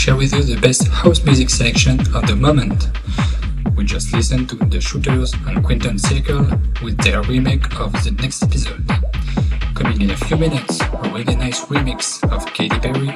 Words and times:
Share 0.00 0.16
with 0.16 0.32
you 0.32 0.42
the 0.42 0.58
best 0.58 0.88
house 0.88 1.22
music 1.24 1.50
selection 1.50 2.00
of 2.16 2.26
the 2.26 2.34
moment. 2.34 2.88
We 3.76 3.84
just 3.84 4.14
listened 4.14 4.48
to 4.48 4.56
The 4.56 4.80
Shooters 4.80 5.34
and 5.34 5.62
Quinten 5.62 6.00
Circle 6.00 6.46
with 6.82 6.96
their 7.04 7.20
remake 7.24 7.78
of 7.78 7.92
the 8.02 8.12
next 8.12 8.42
episode. 8.42 8.82
Coming 9.74 10.00
in 10.00 10.10
a 10.10 10.16
few 10.16 10.38
minutes, 10.38 10.80
a 10.80 11.36
nice 11.36 11.66
remix 11.66 12.24
of 12.32 12.46
Katy 12.54 12.80
Perry, 12.80 13.08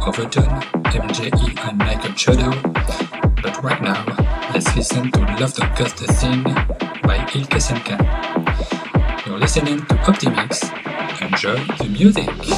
OVRtone, 0.00 0.62
MJE 0.96 1.68
and 1.68 1.76
Michael 1.76 2.12
Chodo. 2.12 2.50
But 3.42 3.62
right 3.62 3.82
now, 3.82 4.02
let's 4.54 4.74
listen 4.74 5.12
to 5.12 5.20
Love 5.38 5.52
Don't 5.52 5.76
Cost 5.76 6.00
a 6.00 6.10
Thing 6.10 6.42
by 7.02 7.18
Ilkay 7.36 7.60
Sencan. 7.60 9.26
You're 9.26 9.38
listening 9.38 9.80
to 9.88 9.94
Opti'mix. 10.08 10.72
Enjoy 11.20 11.56
the 11.76 11.90
music! 11.90 12.53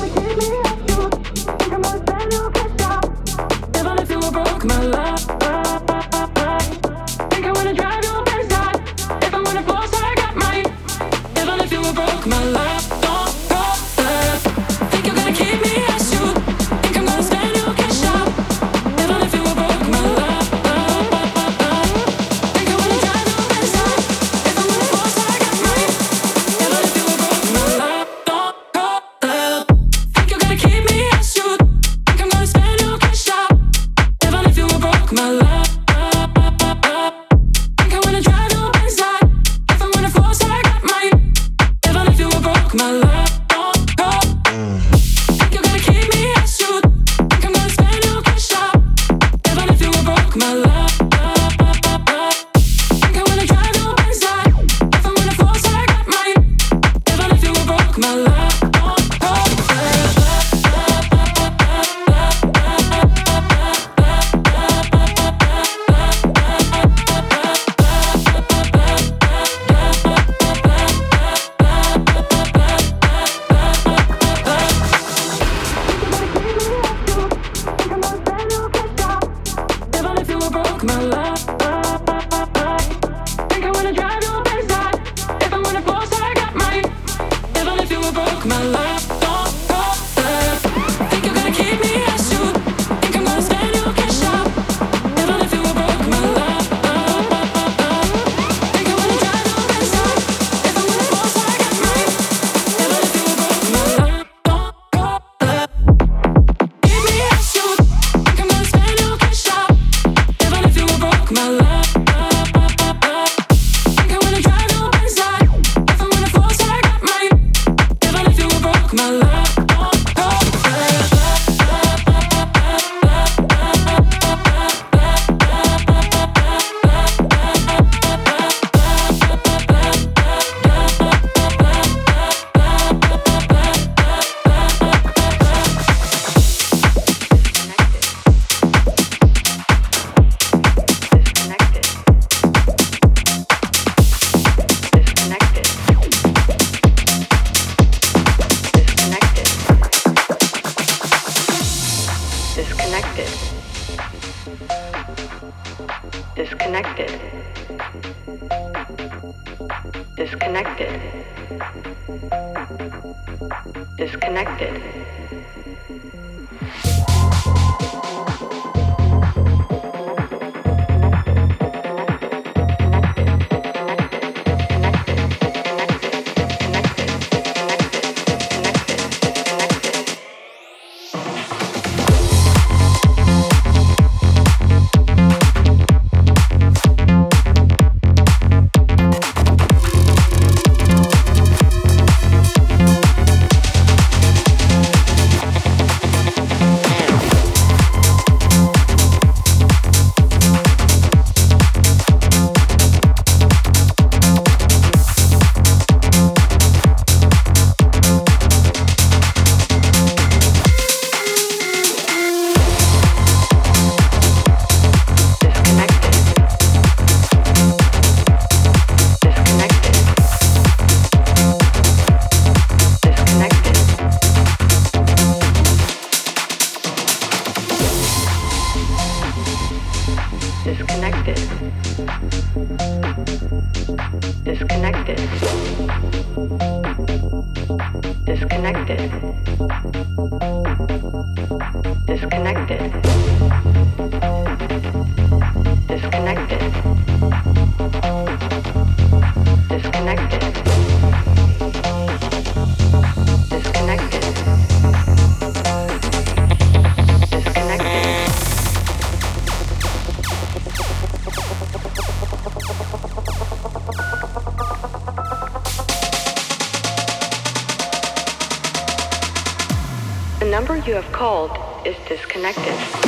Jordy 271.18 271.58
Copz. 271.84 273.05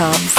Repeat, 0.00 0.29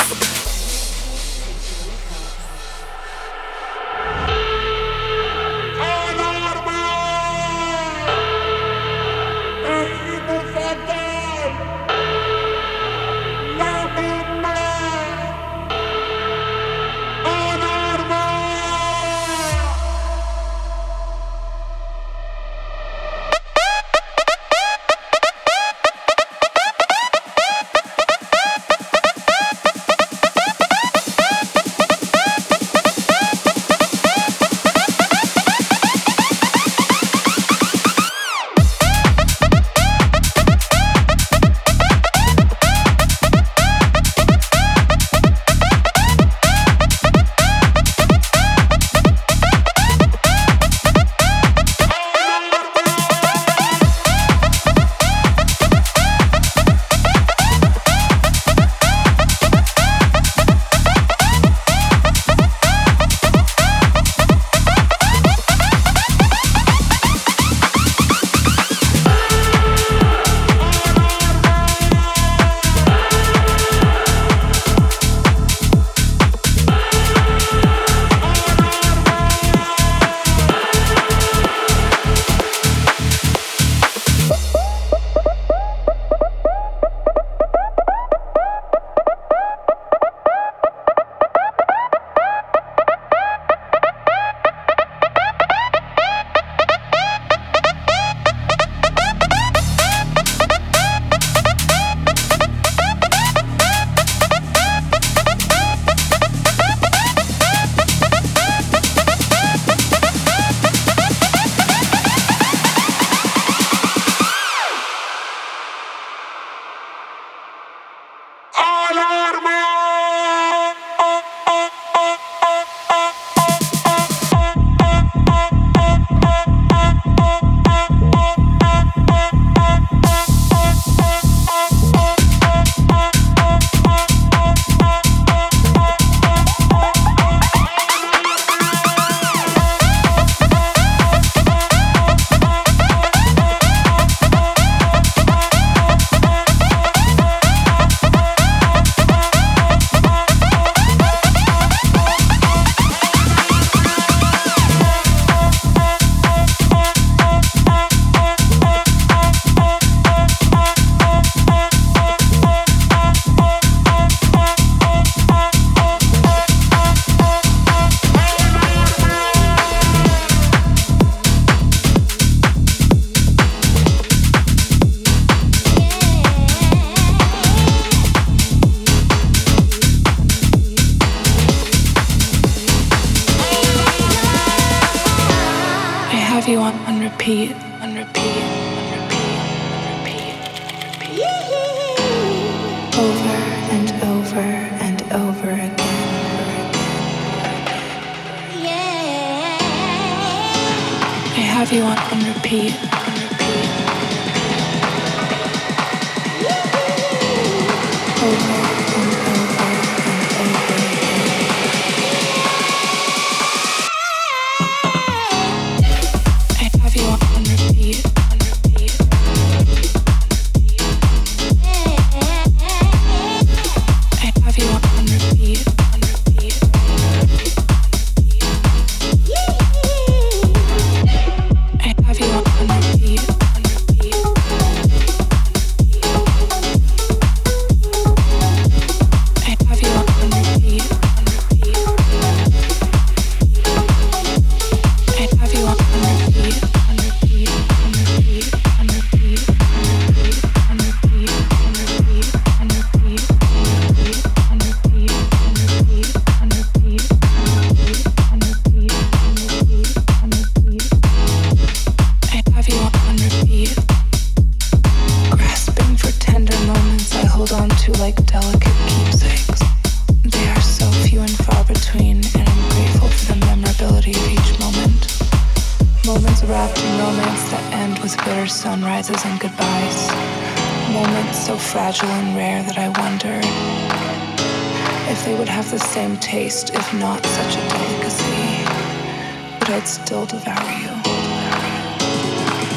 Still 289.85 290.25
devour 290.25 290.71
you. 290.79 290.91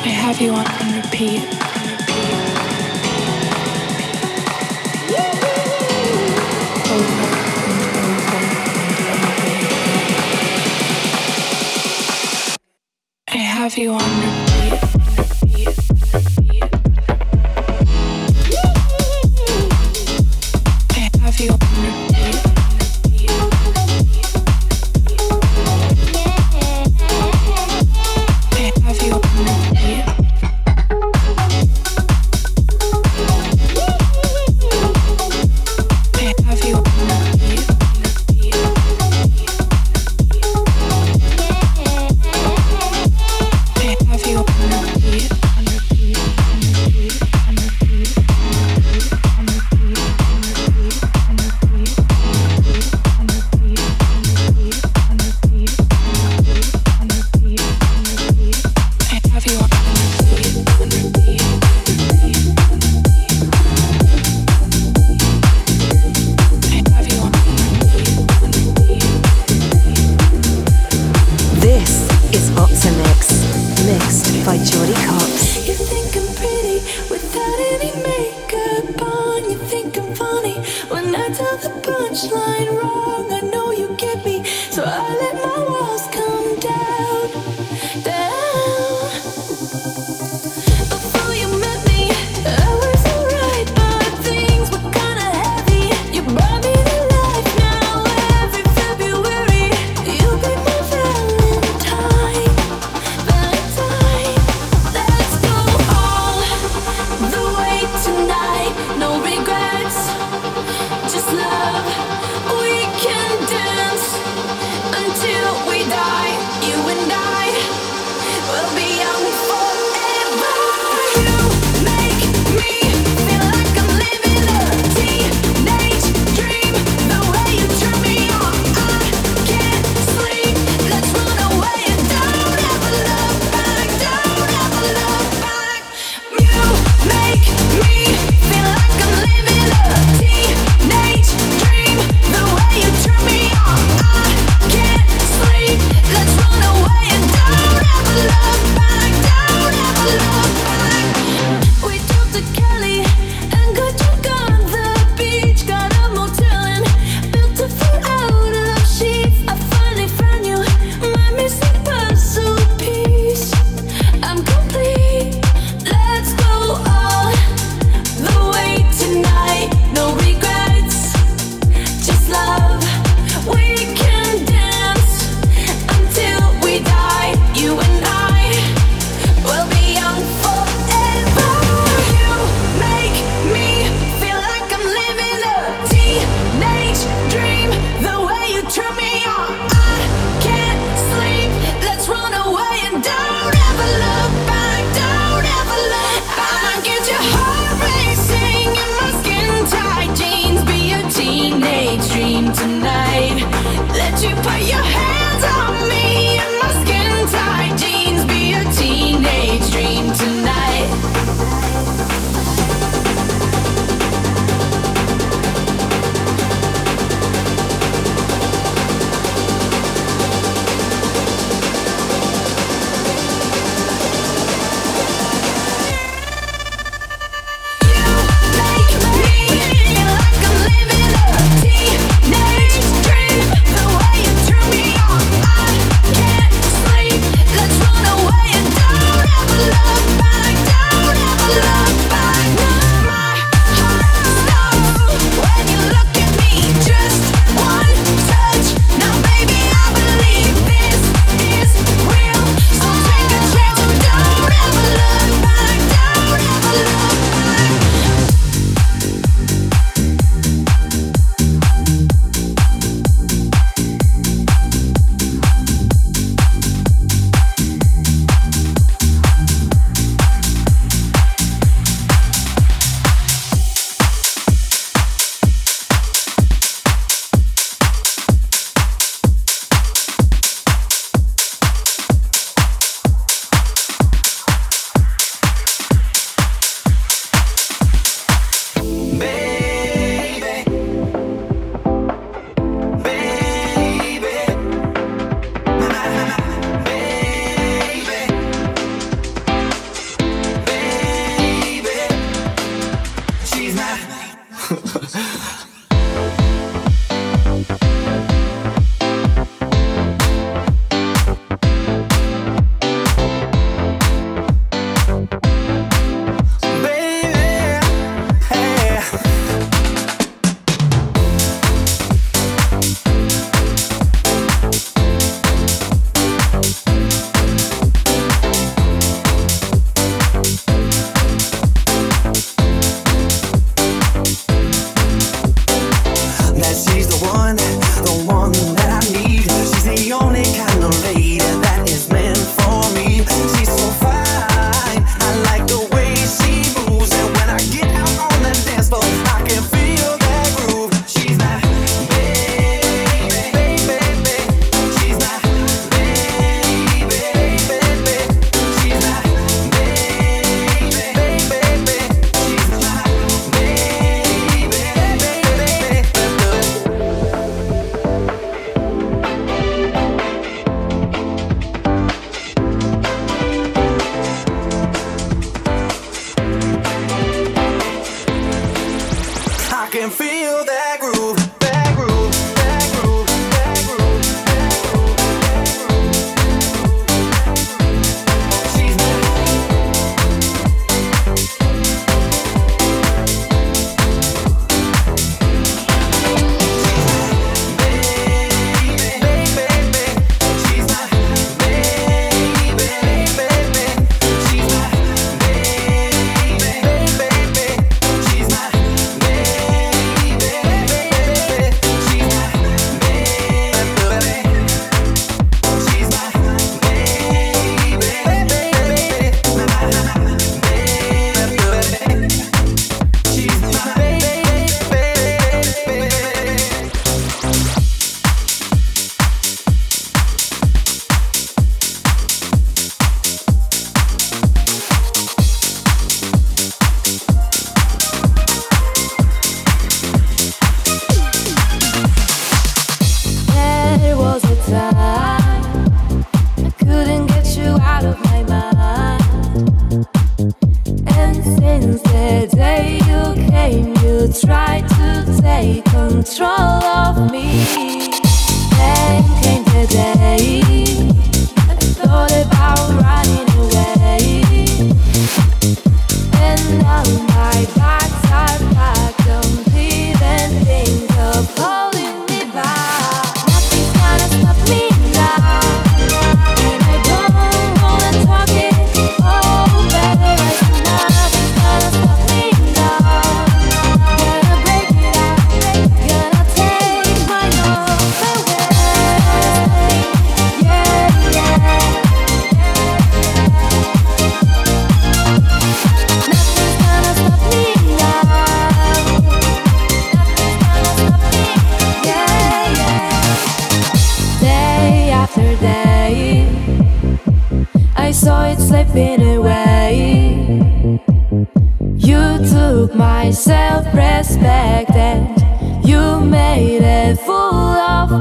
I 0.05 0.09
have 0.09 0.41
you 0.41 0.53
on 0.53 0.65
repeat. 1.03 1.84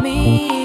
EDM 0.01 0.62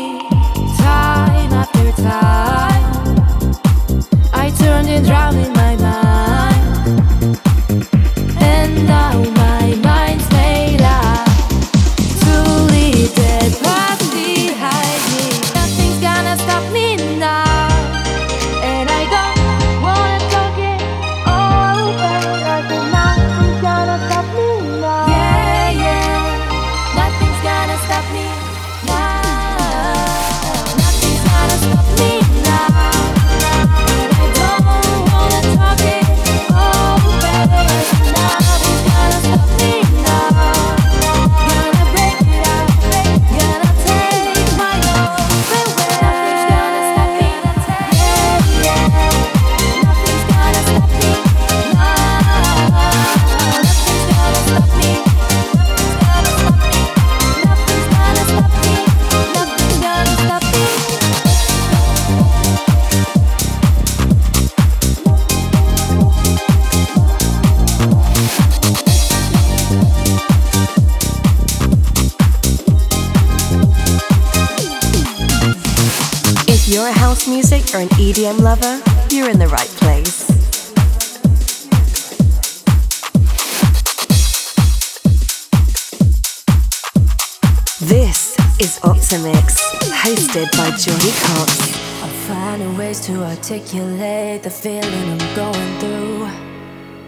articulate 93.50 94.42
the 94.42 94.50
feeling 94.50 94.84
I'm 94.84 95.34
going 95.34 95.78
through. 95.78 96.28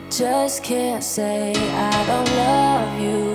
Just 0.08 0.64
can't 0.64 1.04
say 1.04 1.52
I 1.54 2.06
don't 2.06 2.30
love 2.34 2.98
you. 2.98 3.29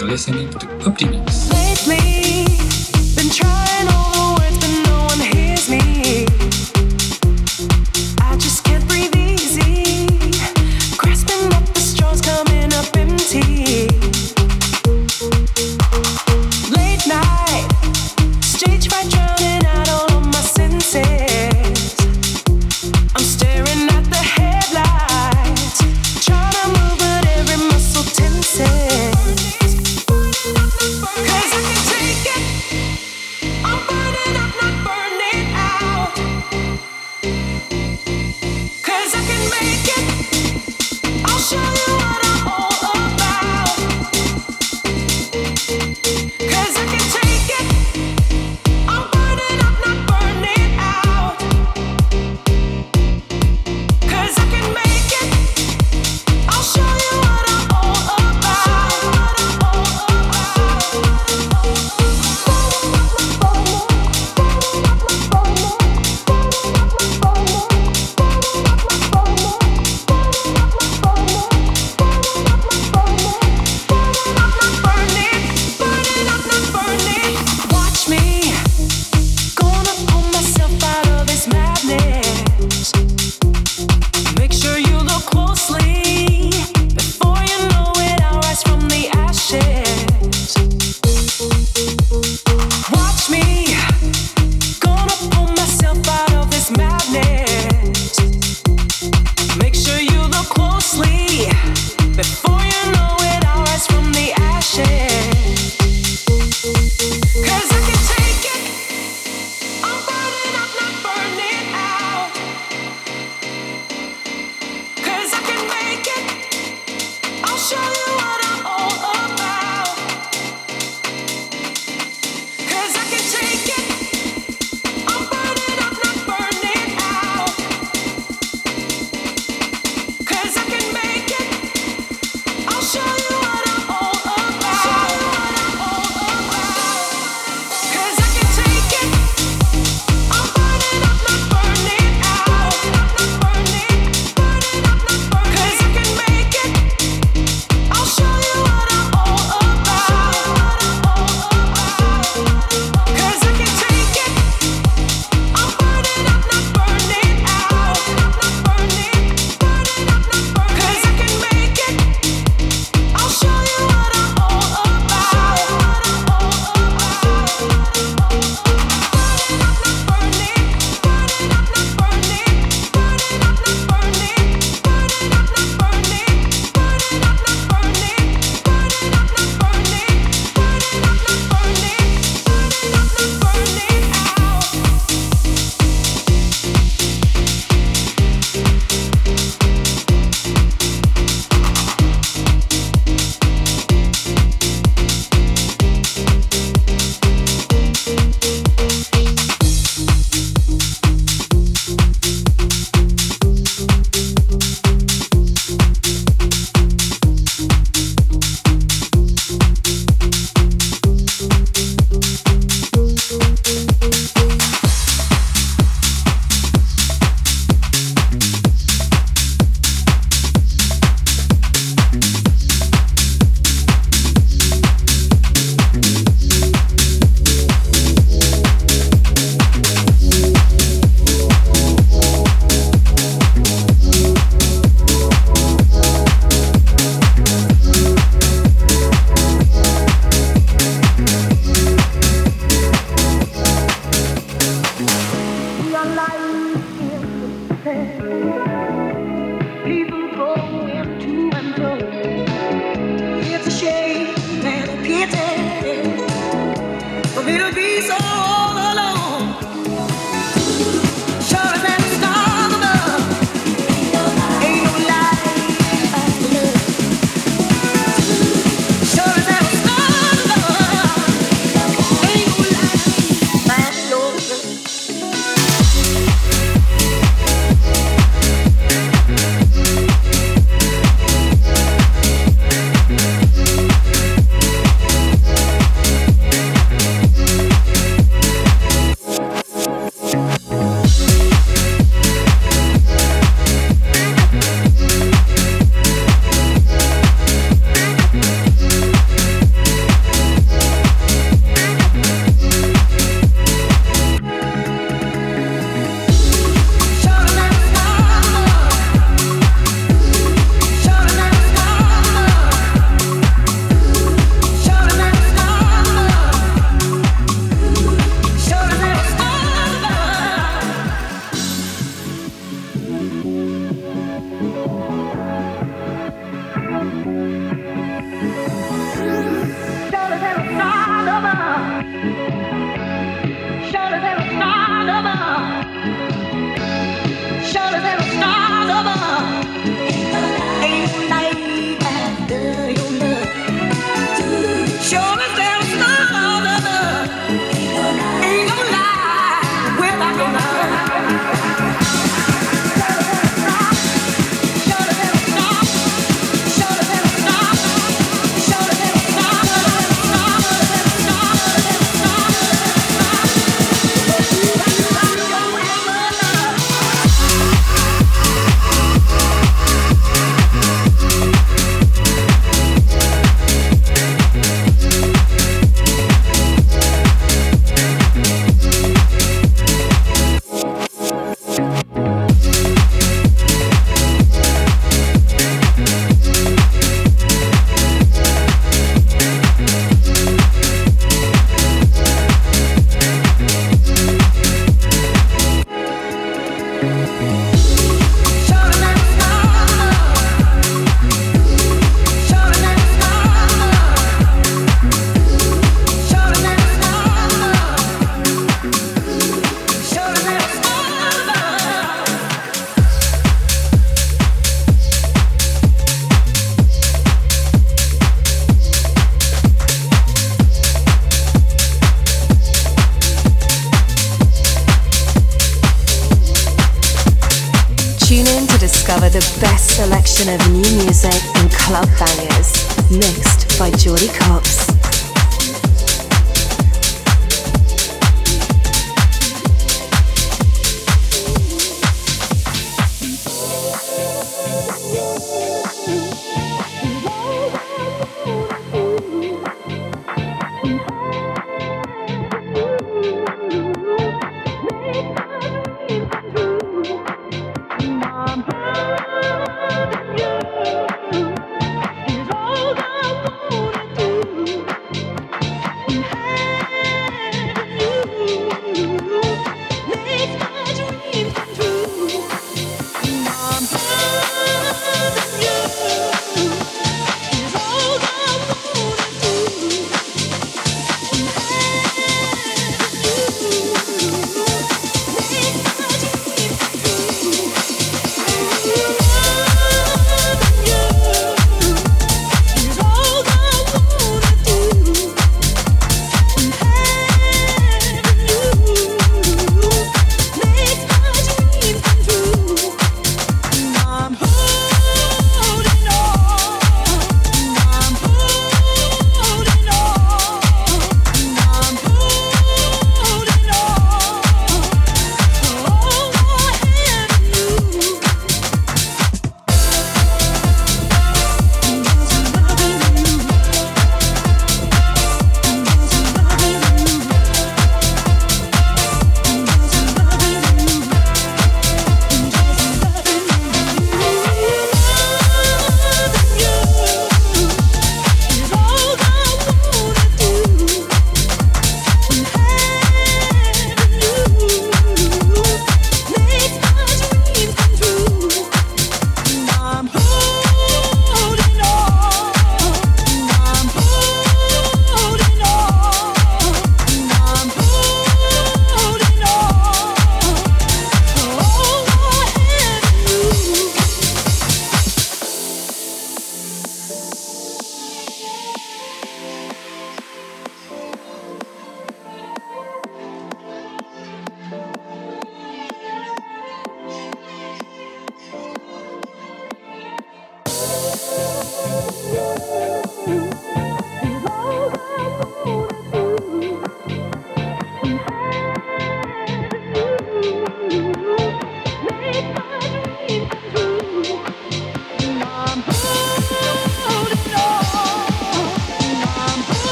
You're 0.00 0.08
listening 0.08 0.48
to 0.48 0.66
Optimix. 0.88 1.49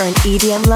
Or 0.00 0.06
an 0.06 0.14
EDM 0.14 0.66